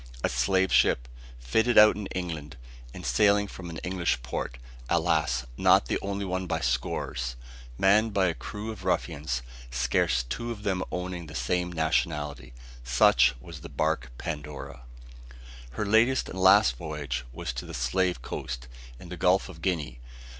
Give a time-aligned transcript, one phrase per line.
[0.23, 1.07] A slave ship,
[1.37, 2.57] fitted out in England,
[2.91, 4.57] and sailing from an English port,
[4.89, 5.45] alas!
[5.57, 7.35] not the only one by scores,
[7.77, 12.51] manned by a crew of ruffians, scarce two of them owning to the same nationality.
[12.83, 14.85] Such was the bark Pandora.
[15.73, 18.67] Her latest and last voyage was to the slave coast,
[18.99, 19.99] in the Gulf of Guinea.